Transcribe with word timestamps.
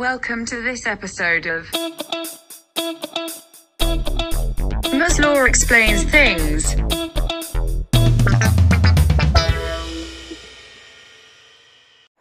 Welcome 0.00 0.46
to 0.46 0.62
this 0.62 0.86
episode 0.86 1.44
of 1.44 1.66
Muslaw 4.96 5.46
Explains 5.46 6.04
Things. 6.04 6.72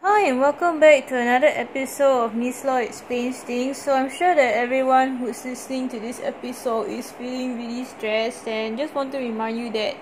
Hi 0.01 0.27
and 0.27 0.41
welcome 0.41 0.81
back 0.81 1.07
to 1.07 1.15
another 1.15 1.47
episode 1.47 2.25
of 2.25 2.35
Miss 2.35 2.65
Explains 2.65 3.39
Things. 3.43 3.81
So 3.81 3.93
I'm 3.93 4.09
sure 4.09 4.35
that 4.35 4.57
everyone 4.57 5.15
who's 5.15 5.45
listening 5.45 5.87
to 5.87 6.01
this 6.01 6.19
episode 6.19 6.89
is 6.89 7.13
feeling 7.13 7.55
really 7.55 7.85
stressed 7.85 8.45
and 8.49 8.77
just 8.77 8.93
want 8.93 9.13
to 9.13 9.19
remind 9.19 9.57
you 9.57 9.71
that 9.71 9.95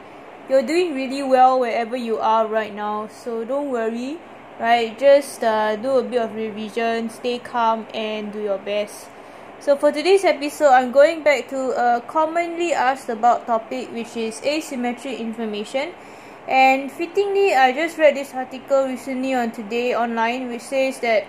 you're 0.49 0.65
doing 0.65 0.95
really 0.95 1.21
well 1.21 1.59
wherever 1.59 1.95
you 1.95 2.17
are 2.17 2.47
right 2.47 2.73
now. 2.73 3.07
So 3.07 3.45
don't 3.45 3.69
worry, 3.69 4.17
right? 4.59 4.97
Just 4.97 5.43
uh, 5.43 5.75
do 5.75 5.97
a 5.97 6.03
bit 6.03 6.21
of 6.21 6.35
revision, 6.35 7.09
stay 7.09 7.39
calm 7.39 7.87
and 7.93 8.31
do 8.31 8.41
your 8.41 8.57
best. 8.57 9.07
So 9.59 9.75
for 9.75 9.91
today's 9.91 10.23
episode, 10.23 10.69
I'm 10.69 10.91
going 10.91 11.23
back 11.23 11.49
to 11.49 11.71
a 11.71 12.01
commonly 12.01 12.73
asked 12.73 13.09
about 13.09 13.45
topic 13.47 13.91
which 13.91 14.15
is 14.15 14.39
asymmetric 14.41 15.19
information 15.19 15.93
and 16.47 16.89
fittingly, 16.89 17.53
I 17.53 17.73
just 17.73 17.97
read 17.97 18.15
this 18.15 18.33
article 18.33 18.85
recently 18.85 19.33
on 19.33 19.51
Today 19.51 19.93
Online 19.93 20.47
which 20.47 20.61
says 20.61 20.99
that 21.01 21.27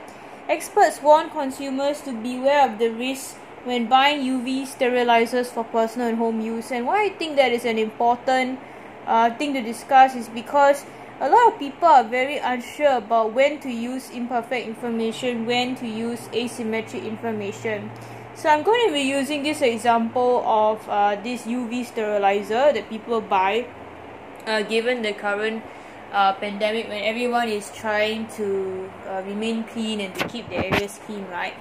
experts 0.49 1.03
warn 1.03 1.29
consumers 1.31 2.01
to 2.03 2.13
beware 2.13 2.71
of 2.71 2.79
the 2.79 2.91
risks 2.91 3.35
when 3.65 3.87
buying 3.87 4.21
UV 4.21 4.63
sterilizers 4.63 5.47
for 5.47 5.65
personal 5.65 6.07
and 6.07 6.19
home 6.19 6.41
use. 6.41 6.71
And 6.71 6.87
why 6.87 7.07
I 7.07 7.09
think 7.09 7.35
that 7.35 7.51
is 7.51 7.65
an 7.65 7.79
important 7.79 8.61
uh, 9.07 9.35
thing 9.35 9.55
to 9.55 9.61
discuss 9.61 10.15
is 10.15 10.29
because 10.29 10.85
a 11.21 11.29
lot 11.29 11.53
of 11.53 11.59
people 11.59 11.89
are 11.89 12.05
very 12.05 12.39
unsure 12.39 12.99
about 12.99 13.33
when 13.33 13.59
to 13.61 13.69
use 13.69 14.11
imperfect 14.11 14.69
information, 14.69 15.47
when 15.47 15.75
to 15.77 15.87
use 15.87 16.21
asymmetric 16.31 17.05
information. 17.05 17.91
So 18.35 18.49
I'm 18.49 18.63
going 18.63 18.87
to 18.87 18.93
be 18.93 19.03
using 19.03 19.43
this 19.43 19.61
example 19.63 20.45
of 20.47 20.89
uh, 20.89 21.17
this 21.17 21.43
UV 21.43 21.87
sterilizer 21.87 22.73
that 22.73 22.89
people 22.89 23.21
buy 23.21 23.67
uh, 24.47 24.63
given 24.63 25.03
the 25.03 25.13
current 25.13 25.65
uh, 26.13 26.35
pandemic 26.35 26.89
when 26.89 27.03
everyone 27.03 27.49
is 27.49 27.69
trying 27.75 28.29
to 28.39 28.89
uh, 29.09 29.23
remain 29.27 29.65
clean 29.65 30.01
and 30.01 30.15
to 30.15 30.29
keep 30.29 30.49
their 30.49 30.65
areas 30.73 31.01
clean, 31.05 31.27
right? 31.33 31.55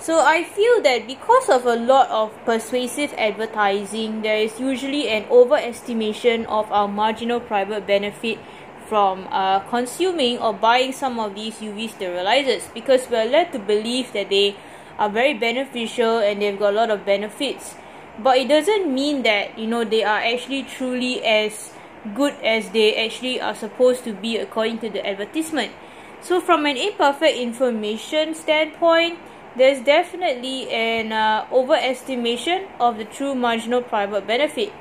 So 0.00 0.20
I 0.20 0.42
feel 0.42 0.82
that 0.82 1.06
because 1.06 1.48
of 1.48 1.66
a 1.66 1.76
lot 1.76 2.10
of 2.10 2.34
persuasive 2.44 3.14
advertising, 3.16 4.22
there 4.22 4.38
is 4.38 4.58
usually 4.58 5.08
an 5.08 5.24
overestimation 5.26 6.46
of 6.46 6.70
our 6.72 6.88
marginal 6.88 7.38
private 7.38 7.86
benefit 7.86 8.38
from 8.86 9.26
uh, 9.30 9.60
consuming 9.70 10.38
or 10.38 10.52
buying 10.52 10.92
some 10.92 11.18
of 11.18 11.34
these 11.34 11.54
UV 11.56 11.90
sterilizers 11.90 12.72
because 12.74 13.08
we're 13.10 13.24
led 13.24 13.52
to 13.52 13.58
believe 13.58 14.12
that 14.12 14.30
they 14.30 14.56
are 14.98 15.10
very 15.10 15.34
beneficial 15.34 16.18
and 16.18 16.40
they've 16.40 16.58
got 16.58 16.74
a 16.74 16.76
lot 16.76 16.90
of 16.90 17.04
benefits. 17.04 17.74
But 18.18 18.38
it 18.38 18.48
doesn't 18.48 18.92
mean 18.92 19.22
that, 19.22 19.58
you 19.58 19.66
know, 19.66 19.84
they 19.84 20.04
are 20.04 20.20
actually 20.20 20.62
truly 20.62 21.24
as 21.24 21.72
good 22.14 22.34
as 22.44 22.70
they 22.70 22.94
actually 22.94 23.40
are 23.40 23.54
supposed 23.54 24.04
to 24.04 24.12
be 24.12 24.36
according 24.36 24.78
to 24.80 24.90
the 24.90 25.04
advertisement. 25.06 25.72
So 26.20 26.40
from 26.40 26.66
an 26.66 26.76
imperfect 26.76 27.36
information 27.36 28.34
standpoint, 28.34 29.18
there's 29.56 29.82
definitely 29.84 30.70
an 30.70 31.12
uh, 31.12 31.46
overestimation 31.46 32.66
of 32.80 32.98
the 32.98 33.04
true 33.04 33.34
marginal 33.34 33.82
private 33.82 34.26
benefit. 34.26 34.72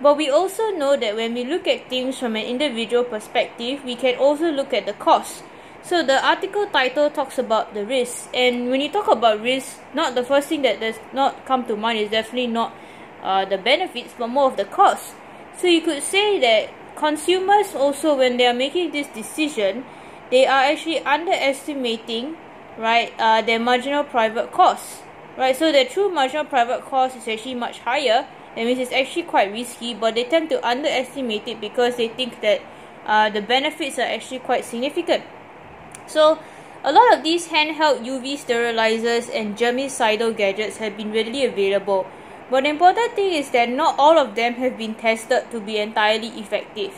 But 0.00 0.16
we 0.16 0.28
also 0.28 0.70
know 0.70 0.96
that 0.96 1.16
when 1.16 1.34
we 1.34 1.44
look 1.44 1.66
at 1.66 1.88
things 1.88 2.18
from 2.18 2.36
an 2.36 2.44
individual 2.44 3.04
perspective, 3.04 3.82
we 3.84 3.96
can 3.96 4.16
also 4.16 4.50
look 4.50 4.74
at 4.74 4.86
the 4.86 4.92
cost. 4.92 5.42
So 5.82 6.02
the 6.02 6.24
article 6.24 6.66
title 6.66 7.10
talks 7.10 7.38
about 7.38 7.72
the 7.72 7.86
risk, 7.86 8.28
and 8.34 8.70
when 8.70 8.80
you 8.80 8.90
talk 8.90 9.08
about 9.08 9.40
risk, 9.40 9.78
not 9.94 10.14
the 10.16 10.24
first 10.24 10.48
thing 10.48 10.62
that 10.62 10.80
does 10.80 10.98
not 11.12 11.46
come 11.46 11.64
to 11.66 11.76
mind 11.76 12.00
is 12.00 12.10
definitely 12.10 12.48
not 12.48 12.74
uh, 13.22 13.44
the 13.44 13.56
benefits, 13.56 14.12
but 14.18 14.26
more 14.26 14.50
of 14.50 14.56
the 14.56 14.64
cost. 14.64 15.14
So 15.56 15.68
you 15.68 15.80
could 15.80 16.02
say 16.02 16.40
that 16.40 16.74
consumers 16.96 17.74
also 17.74 18.16
when 18.16 18.36
they 18.36 18.46
are 18.46 18.54
making 18.54 18.90
this 18.90 19.06
decision, 19.08 19.84
they 20.30 20.44
are 20.44 20.64
actually 20.64 21.00
underestimating, 21.00 22.36
right, 22.76 23.12
uh, 23.18 23.42
their 23.42 23.60
marginal 23.60 24.02
private 24.02 24.50
costs, 24.50 25.02
right? 25.38 25.54
So 25.54 25.70
their 25.70 25.84
true 25.84 26.10
marginal 26.10 26.44
private 26.44 26.84
cost 26.84 27.16
is 27.16 27.28
actually 27.28 27.54
much 27.54 27.78
higher. 27.80 28.26
That 28.56 28.64
means 28.64 28.78
it's 28.78 28.92
actually 28.92 29.24
quite 29.24 29.52
risky, 29.52 29.94
but 29.94 30.14
they 30.14 30.24
tend 30.24 30.48
to 30.50 30.66
underestimate 30.66 31.46
it 31.46 31.60
because 31.60 31.96
they 31.96 32.08
think 32.08 32.40
that 32.40 32.62
uh, 33.04 33.30
the 33.30 33.42
benefits 33.42 33.98
are 33.98 34.08
actually 34.08 34.40
quite 34.40 34.64
significant. 34.64 35.22
So 36.06 36.38
a 36.82 36.92
lot 36.92 37.12
of 37.12 37.22
these 37.22 37.48
handheld 37.48 38.02
UV 38.02 38.40
sterilizers 38.40 39.28
and 39.28 39.56
germicidal 39.56 40.36
gadgets 40.36 40.78
have 40.78 40.96
been 40.96 41.12
readily 41.12 41.44
available 41.44 42.06
but 42.48 42.62
the 42.62 42.70
important 42.70 43.14
thing 43.14 43.32
is 43.32 43.50
that 43.50 43.68
not 43.68 43.96
all 43.98 44.18
of 44.18 44.36
them 44.36 44.54
have 44.54 44.78
been 44.78 44.94
tested 44.94 45.50
to 45.50 45.60
be 45.60 45.78
entirely 45.78 46.28
effective. 46.38 46.94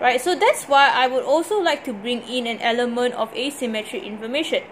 Right? 0.00 0.20
So 0.20 0.34
that's 0.34 0.64
why 0.64 0.90
I 0.90 1.06
would 1.06 1.24
also 1.24 1.60
like 1.60 1.84
to 1.84 1.92
bring 1.92 2.22
in 2.22 2.46
an 2.46 2.58
element 2.60 3.14
of 3.14 3.32
asymmetric 3.34 4.02
information. 4.02 4.64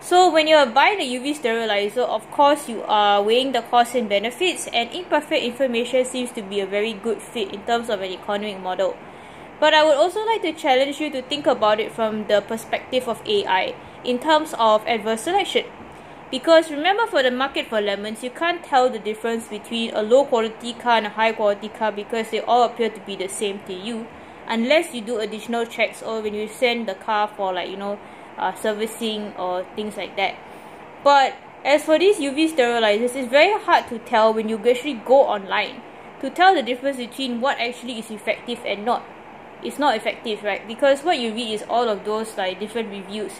So 0.00 0.32
when 0.32 0.46
you're 0.46 0.64
buying 0.64 1.00
a 1.00 1.18
UV 1.18 1.34
sterilizer, 1.34 2.02
of 2.02 2.30
course 2.30 2.68
you 2.68 2.82
are 2.84 3.22
weighing 3.22 3.52
the 3.52 3.62
costs 3.62 3.96
and 3.96 4.08
benefits 4.08 4.68
and 4.72 4.90
imperfect 4.92 5.42
information 5.42 6.04
seems 6.04 6.30
to 6.32 6.42
be 6.42 6.60
a 6.60 6.66
very 6.66 6.92
good 6.92 7.20
fit 7.20 7.52
in 7.52 7.62
terms 7.62 7.90
of 7.90 8.00
an 8.00 8.12
economic 8.12 8.60
model. 8.60 8.96
But 9.58 9.74
I 9.74 9.84
would 9.84 9.96
also 9.96 10.24
like 10.24 10.42
to 10.42 10.52
challenge 10.52 11.00
you 11.00 11.10
to 11.10 11.20
think 11.20 11.46
about 11.46 11.80
it 11.80 11.90
from 11.90 12.28
the 12.28 12.40
perspective 12.40 13.08
of 13.08 13.26
AI 13.26 13.74
in 14.04 14.20
terms 14.20 14.54
of 14.56 14.86
adverse 14.86 15.22
selection. 15.22 15.64
Because 16.30 16.70
remember 16.70 17.06
for 17.06 17.22
the 17.22 17.32
market 17.32 17.66
for 17.66 17.80
lemons, 17.80 18.22
you 18.22 18.30
can't 18.30 18.62
tell 18.62 18.88
the 18.88 19.00
difference 19.00 19.48
between 19.48 19.92
a 19.94 20.02
low 20.02 20.24
quality 20.24 20.74
car 20.74 20.98
and 20.98 21.06
a 21.06 21.10
high 21.10 21.32
quality 21.32 21.70
car 21.70 21.90
because 21.90 22.30
they 22.30 22.40
all 22.40 22.62
appear 22.62 22.88
to 22.88 23.00
be 23.00 23.16
the 23.16 23.28
same 23.28 23.60
to 23.66 23.72
you. 23.72 24.06
Unless 24.46 24.94
you 24.94 25.00
do 25.00 25.18
additional 25.18 25.66
checks 25.66 26.02
or 26.02 26.20
when 26.20 26.34
you 26.34 26.46
send 26.46 26.86
the 26.86 26.94
car 26.94 27.28
for 27.28 27.52
like, 27.52 27.68
you 27.68 27.76
know, 27.76 27.98
uh, 28.38 28.54
servicing 28.54 29.32
or 29.36 29.64
things 29.74 29.96
like 29.96 30.16
that. 30.16 30.36
But 31.04 31.34
as 31.64 31.84
for 31.84 31.98
these 31.98 32.18
UV 32.18 32.54
sterilizers, 32.54 33.14
it's 33.14 33.28
very 33.28 33.58
hard 33.62 33.88
to 33.88 33.98
tell 33.98 34.32
when 34.32 34.48
you 34.48 34.58
actually 34.68 34.94
go 34.94 35.26
online 35.26 35.82
to 36.20 36.30
tell 36.30 36.54
the 36.54 36.62
difference 36.62 36.96
between 36.96 37.40
what 37.40 37.58
actually 37.58 37.98
is 37.98 38.10
effective 38.10 38.60
and 38.64 38.84
not. 38.84 39.04
It's 39.62 39.78
not 39.78 39.96
effective, 39.96 40.42
right? 40.42 40.66
Because 40.66 41.02
what 41.02 41.18
you 41.18 41.34
read 41.34 41.52
is 41.52 41.64
all 41.68 41.88
of 41.88 42.04
those 42.04 42.36
like 42.36 42.60
different 42.60 42.90
reviews 42.90 43.32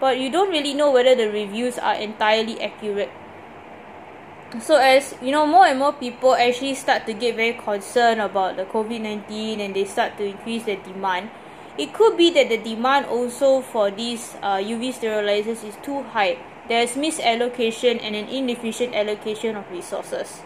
but 0.00 0.18
you 0.18 0.30
don't 0.30 0.50
really 0.50 0.74
know 0.74 0.90
whether 0.90 1.14
the 1.14 1.30
reviews 1.30 1.78
are 1.78 1.94
entirely 1.94 2.60
accurate. 2.60 3.10
So 4.60 4.76
as 4.76 5.14
you 5.20 5.32
know, 5.32 5.46
more 5.46 5.66
and 5.66 5.78
more 5.78 5.92
people 5.92 6.34
actually 6.34 6.74
start 6.74 7.06
to 7.06 7.12
get 7.12 7.36
very 7.36 7.54
concerned 7.54 8.20
about 8.20 8.56
the 8.56 8.64
COVID 8.64 9.00
nineteen 9.00 9.60
and 9.60 9.74
they 9.74 9.84
start 9.84 10.16
to 10.18 10.24
increase 10.24 10.64
the 10.64 10.76
demand. 10.76 11.30
It 11.78 11.92
could 11.92 12.16
be 12.16 12.30
that 12.30 12.48
the 12.48 12.56
demand 12.56 13.06
also 13.06 13.60
for 13.60 13.90
these 13.90 14.34
uh, 14.42 14.56
UV 14.56 14.96
sterilizers 14.96 15.62
is 15.62 15.76
too 15.82 16.02
high. 16.02 16.38
There's 16.68 16.96
misallocation 16.96 18.00
and 18.02 18.16
an 18.16 18.28
inefficient 18.28 18.94
allocation 18.94 19.56
of 19.56 19.70
resources. 19.70 20.40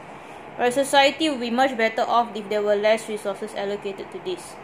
Our 0.59 0.71
society 0.71 1.31
would 1.31 1.41
be 1.41 1.51
much 1.51 1.77
better 1.77 2.03
off 2.03 2.35
if 2.35 2.49
there 2.49 2.63
were 2.63 2.77
less 2.77 3.09
resources 3.09 3.55
allocated 3.55 4.11
to 4.13 4.19
this. 4.25 4.55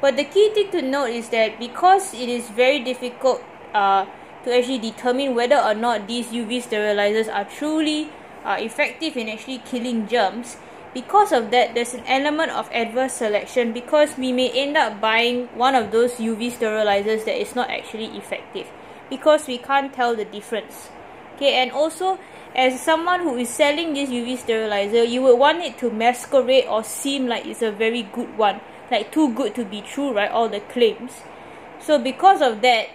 But 0.00 0.16
the 0.16 0.24
key 0.24 0.50
thing 0.54 0.70
to 0.72 0.82
note 0.82 1.10
is 1.10 1.28
that 1.28 1.58
because 1.58 2.14
it 2.14 2.28
is 2.28 2.48
very 2.50 2.80
difficult 2.80 3.42
uh, 3.74 4.06
to 4.44 4.56
actually 4.56 4.78
determine 4.78 5.34
whether 5.34 5.56
or 5.56 5.74
not 5.74 6.08
these 6.08 6.28
UV 6.28 6.62
sterilizers 6.64 7.32
are 7.32 7.44
truly 7.44 8.10
uh, 8.44 8.56
effective 8.58 9.16
in 9.16 9.28
actually 9.28 9.58
killing 9.58 10.06
germs. 10.08 10.56
Because 10.94 11.32
of 11.32 11.50
that, 11.50 11.74
there's 11.74 11.94
an 11.94 12.04
element 12.06 12.50
of 12.50 12.70
adverse 12.72 13.14
selection 13.14 13.72
because 13.72 14.16
we 14.16 14.32
may 14.32 14.50
end 14.50 14.76
up 14.76 15.00
buying 15.00 15.46
one 15.54 15.74
of 15.74 15.92
those 15.92 16.14
UV 16.14 16.52
sterilizers 16.52 17.24
that 17.24 17.40
is 17.40 17.54
not 17.54 17.70
actually 17.70 18.16
effective 18.16 18.66
because 19.10 19.46
we 19.46 19.58
can't 19.58 19.92
tell 19.92 20.16
the 20.16 20.24
difference. 20.24 20.88
Okay, 21.36 21.54
and 21.62 21.70
also 21.70 22.18
as 22.54 22.80
someone 22.80 23.20
who 23.20 23.36
is 23.36 23.48
selling 23.48 23.94
this 23.94 24.10
UV 24.10 24.38
sterilizer, 24.38 25.04
you 25.04 25.22
would 25.22 25.38
want 25.38 25.62
it 25.62 25.78
to 25.78 25.90
masquerade 25.90 26.66
or 26.66 26.82
seem 26.82 27.26
like 27.26 27.46
it's 27.46 27.62
a 27.62 27.70
very 27.70 28.02
good 28.02 28.36
one, 28.36 28.60
like 28.90 29.12
too 29.12 29.32
good 29.34 29.54
to 29.54 29.64
be 29.64 29.82
true, 29.82 30.12
right? 30.12 30.30
All 30.30 30.48
the 30.48 30.60
claims. 30.60 31.12
So 31.80 31.98
because 31.98 32.42
of 32.42 32.60
that, 32.62 32.88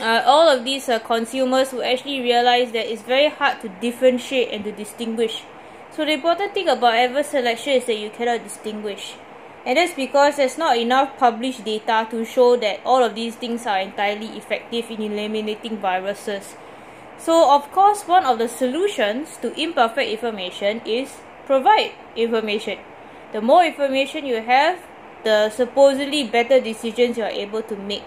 uh, 0.00 0.22
all 0.26 0.48
of 0.48 0.64
these 0.64 0.88
uh, 0.88 0.98
consumers 0.98 1.72
will 1.72 1.84
actually 1.84 2.20
realize 2.20 2.72
that 2.72 2.90
it's 2.90 3.02
very 3.02 3.28
hard 3.28 3.60
to 3.60 3.68
differentiate 3.68 4.48
and 4.50 4.64
to 4.64 4.72
distinguish. 4.72 5.44
So 5.92 6.06
the 6.06 6.12
important 6.12 6.54
thing 6.54 6.68
about 6.68 6.94
adverse 6.94 7.28
selection 7.28 7.74
is 7.74 7.84
that 7.84 7.98
you 7.98 8.08
cannot 8.08 8.44
distinguish. 8.44 9.14
And 9.66 9.76
that's 9.76 9.92
because 9.92 10.36
there's 10.36 10.56
not 10.56 10.78
enough 10.78 11.18
published 11.18 11.64
data 11.64 12.08
to 12.10 12.24
show 12.24 12.56
that 12.56 12.80
all 12.84 13.04
of 13.04 13.14
these 13.14 13.36
things 13.36 13.66
are 13.66 13.78
entirely 13.78 14.26
effective 14.38 14.90
in 14.90 15.02
eliminating 15.02 15.76
viruses. 15.76 16.56
So 17.18 17.54
of 17.54 17.70
course, 17.72 18.08
one 18.08 18.24
of 18.24 18.38
the 18.38 18.48
solutions 18.48 19.36
to 19.42 19.52
imperfect 19.60 20.10
information 20.10 20.80
is 20.86 21.20
provide 21.44 21.92
information. 22.16 22.78
The 23.32 23.42
more 23.42 23.62
information 23.62 24.24
you 24.24 24.40
have, 24.40 24.80
the 25.24 25.50
supposedly 25.50 26.24
better 26.24 26.58
decisions 26.58 27.18
you 27.18 27.24
are 27.24 27.30
able 27.30 27.62
to 27.62 27.76
make 27.76 28.02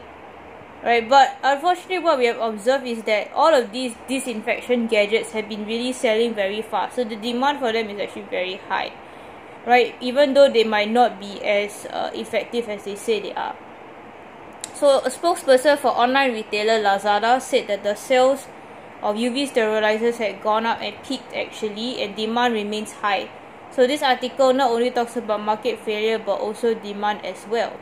right 0.86 1.10
but 1.10 1.36
unfortunately 1.44 1.98
what 1.98 2.20
we 2.20 2.26
have 2.28 2.38
observed 2.38 2.86
is 2.86 3.02
that 3.04 3.32
all 3.34 3.54
of 3.54 3.72
these 3.72 3.96
disinfection 4.08 4.86
gadgets 4.86 5.32
have 5.32 5.50
been 5.50 5.66
really 5.66 5.92
selling 5.92 6.34
very 6.36 6.62
fast. 6.62 6.96
So 6.96 7.04
the 7.04 7.16
demand 7.16 7.60
for 7.60 7.74
them 7.74 7.90
is 7.90 8.00
actually 8.00 8.30
very 8.30 8.58
high. 8.70 8.94
Right 9.66 9.96
even 10.00 10.36
though 10.36 10.48
they 10.48 10.64
might 10.64 10.92
not 10.92 11.20
be 11.20 11.44
as 11.44 11.88
uh, 11.88 12.12
effective 12.14 12.70
as 12.70 12.84
they 12.84 12.96
say 12.96 13.20
they 13.20 13.34
are. 13.34 13.56
So 14.76 15.00
a 15.00 15.10
spokesperson 15.10 15.80
for 15.80 15.90
online 15.90 16.34
retailer 16.34 16.80
lazada 16.84 17.42
said 17.42 17.68
that 17.68 17.82
the 17.82 17.96
sales 17.96 18.46
of 19.02 19.16
uv 19.16 19.50
sterilizers 19.50 20.18
had 20.18 20.44
gone 20.44 20.68
up 20.68 20.82
and 20.82 20.94
peaked 21.04 21.34
actually 21.34 22.04
and 22.04 22.16
demand 22.16 22.54
remains 22.54 22.94
high. 22.94 23.30
So 23.72 23.88
this 23.88 24.04
article 24.04 24.54
not 24.54 24.70
only 24.70 24.92
talks 24.92 25.18
about 25.18 25.42
market 25.42 25.80
failure 25.80 26.20
but 26.20 26.40
also 26.40 26.76
demand 26.76 27.26
as 27.26 27.48
well 27.50 27.74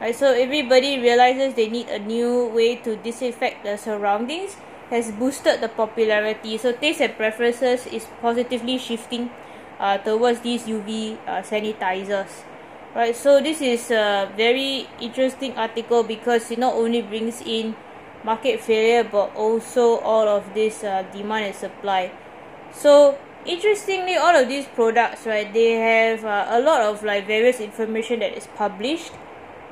Right, 0.00 0.16
so 0.16 0.32
everybody 0.32 0.96
realizes 0.96 1.52
they 1.52 1.68
need 1.68 1.92
a 1.92 1.98
new 1.98 2.48
way 2.48 2.76
to 2.88 2.96
disinfect 2.96 3.64
the 3.68 3.76
surroundings 3.76 4.56
has 4.88 5.12
boosted 5.12 5.60
the 5.60 5.68
popularity. 5.68 6.56
So 6.56 6.72
taste 6.72 7.02
and 7.04 7.14
preferences 7.14 7.84
is 7.84 8.08
positively 8.22 8.78
shifting 8.78 9.28
uh, 9.78 9.98
towards 9.98 10.40
these 10.40 10.64
UV 10.64 11.18
uh, 11.28 11.42
sanitizers. 11.44 12.48
Right, 12.96 13.14
so 13.14 13.42
this 13.42 13.60
is 13.60 13.90
a 13.90 14.32
very 14.38 14.88
interesting 15.02 15.52
article 15.58 16.02
because 16.02 16.50
it 16.50 16.58
not 16.58 16.72
only 16.72 17.02
brings 17.02 17.42
in 17.44 17.76
market 18.24 18.58
failure 18.58 19.04
but 19.04 19.36
also 19.36 19.98
all 20.00 20.26
of 20.26 20.54
this 20.54 20.82
uh, 20.82 21.04
demand 21.12 21.52
and 21.52 21.54
supply. 21.54 22.10
So 22.72 23.18
interestingly, 23.44 24.16
all 24.16 24.34
of 24.34 24.48
these 24.48 24.64
products, 24.64 25.26
right, 25.26 25.52
they 25.52 25.72
have 25.76 26.24
uh, 26.24 26.46
a 26.48 26.58
lot 26.58 26.80
of 26.80 27.04
like 27.04 27.26
various 27.26 27.60
information 27.60 28.20
that 28.20 28.32
is 28.32 28.48
published 28.56 29.12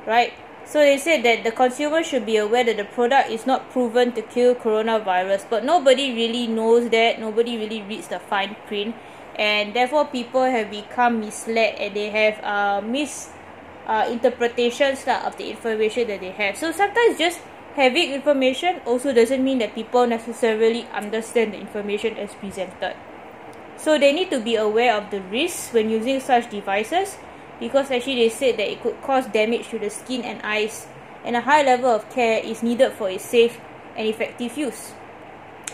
right? 0.05 0.33
So 0.69 0.79
they 0.79 0.97
said 0.97 1.23
that 1.23 1.43
the 1.43 1.51
consumer 1.51 2.03
should 2.03 2.27
be 2.27 2.37
aware 2.37 2.63
that 2.63 2.77
the 2.77 2.85
product 2.85 3.31
is 3.31 3.47
not 3.47 3.71
proven 3.71 4.11
to 4.13 4.21
kill 4.21 4.53
coronavirus, 4.53 5.49
but 5.49 5.65
nobody 5.65 6.13
really 6.13 6.45
knows 6.45 6.89
that. 6.91 7.19
Nobody 7.19 7.57
really 7.57 7.81
reads 7.81 8.07
the 8.07 8.19
fine 8.19 8.55
print, 8.67 8.93
and 9.33 9.73
therefore 9.73 10.05
people 10.05 10.43
have 10.43 10.69
become 10.69 11.21
misled 11.21 11.73
and 11.81 11.95
they 11.95 12.09
have 12.11 12.37
uh, 12.43 12.85
mis 12.85 13.29
uh, 13.87 14.05
interpretations 14.13 15.07
uh, 15.07 15.25
of 15.25 15.37
the 15.37 15.49
information 15.49 16.07
that 16.07 16.21
they 16.21 16.29
have. 16.29 16.55
So 16.55 16.71
sometimes 16.71 17.17
just 17.17 17.41
having 17.73 18.13
information 18.13 18.81
also 18.85 19.11
doesn't 19.11 19.43
mean 19.43 19.57
that 19.59 19.73
people 19.73 20.05
necessarily 20.05 20.85
understand 20.93 21.53
the 21.53 21.57
information 21.57 22.15
as 22.17 22.35
presented. 22.35 22.93
So 23.75 23.97
they 23.97 24.13
need 24.13 24.29
to 24.29 24.39
be 24.39 24.55
aware 24.55 24.93
of 24.93 25.09
the 25.09 25.21
risks 25.33 25.73
when 25.73 25.89
using 25.89 26.19
such 26.19 26.51
devices 26.51 27.17
because 27.59 27.91
actually 27.91 28.15
they 28.15 28.29
said 28.29 28.57
that 28.57 28.71
it 28.71 28.81
could 28.81 29.01
cause 29.01 29.25
damage 29.27 29.69
to 29.69 29.79
the 29.79 29.89
skin 29.89 30.23
and 30.23 30.41
eyes 30.43 30.87
and 31.25 31.35
a 31.35 31.41
high 31.41 31.63
level 31.63 31.89
of 31.89 32.09
care 32.09 32.39
is 32.39 32.63
needed 32.63 32.91
for 32.93 33.09
its 33.09 33.25
safe 33.25 33.59
and 33.95 34.07
effective 34.07 34.57
use. 34.57 34.93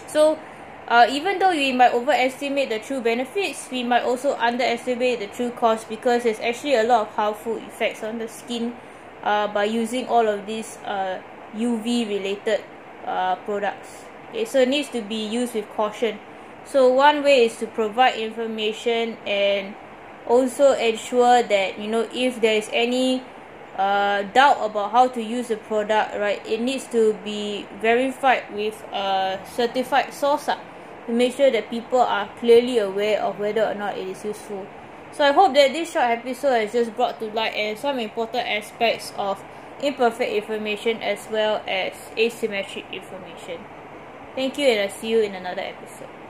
So, 0.07 0.39
uh, 0.87 1.07
even 1.09 1.39
though 1.39 1.51
we 1.51 1.71
might 1.71 1.93
overestimate 1.93 2.69
the 2.69 2.79
true 2.79 3.01
benefits, 3.01 3.69
we 3.71 3.83
might 3.83 4.03
also 4.03 4.35
underestimate 4.35 5.19
the 5.19 5.27
true 5.27 5.51
cost 5.51 5.89
because 5.89 6.23
there's 6.23 6.39
actually 6.39 6.75
a 6.75 6.83
lot 6.83 7.07
of 7.07 7.13
harmful 7.13 7.57
effects 7.57 8.03
on 8.03 8.17
the 8.19 8.27
skin 8.27 8.75
uh, 9.23 9.47
by 9.47 9.65
using 9.65 10.07
all 10.07 10.27
of 10.27 10.45
these 10.45 10.77
uh, 10.85 11.21
UV 11.55 12.07
related 12.07 12.63
uh, 13.05 13.35
products. 13.37 14.05
Okay, 14.29 14.45
so 14.45 14.61
it 14.61 14.69
needs 14.69 14.89
to 14.89 15.01
be 15.01 15.25
used 15.25 15.53
with 15.53 15.67
caution. 15.69 16.19
So 16.65 16.89
one 16.89 17.23
way 17.23 17.45
is 17.45 17.57
to 17.57 17.67
provide 17.67 18.15
information 18.15 19.17
and 19.25 19.75
also 20.27 20.73
ensure 20.73 21.43
that 21.43 21.77
you 21.79 21.87
know 21.87 22.07
if 22.13 22.41
there 22.41 22.55
is 22.55 22.69
any 22.73 23.21
uh, 23.77 24.23
doubt 24.33 24.57
about 24.63 24.91
how 24.91 25.07
to 25.07 25.21
use 25.21 25.49
the 25.49 25.57
product 25.57 26.15
right 26.17 26.45
it 26.47 26.61
needs 26.61 26.87
to 26.87 27.13
be 27.23 27.65
verified 27.81 28.43
with 28.53 28.81
a 28.93 29.39
certified 29.53 30.13
source 30.13 30.47
uh, 30.47 30.57
to 31.05 31.11
make 31.13 31.35
sure 31.35 31.51
that 31.51 31.69
people 31.69 31.99
are 31.99 32.29
clearly 32.39 32.79
aware 32.79 33.21
of 33.21 33.37
whether 33.37 33.63
or 33.63 33.75
not 33.75 33.97
it 33.97 34.07
is 34.07 34.25
useful. 34.25 34.65
So 35.11 35.23
i 35.23 35.31
hope 35.31 35.53
that 35.53 35.71
this 35.71 35.91
short 35.91 36.05
episode 36.05 36.61
has 36.61 36.73
just 36.73 36.95
brought 36.95 37.19
to 37.19 37.27
light 37.31 37.53
and 37.53 37.77
some 37.77 37.99
important 37.99 38.47
aspects 38.47 39.13
of 39.17 39.43
imperfect 39.81 40.31
information 40.31 41.01
as 41.01 41.27
well 41.31 41.61
as 41.67 41.93
asymmetric 42.17 42.91
information. 42.91 43.61
Thank 44.35 44.57
you 44.57 44.67
and 44.67 44.89
i'll 44.89 44.97
see 44.97 45.09
you 45.09 45.21
in 45.21 45.35
another 45.35 45.61
episode 45.61 46.24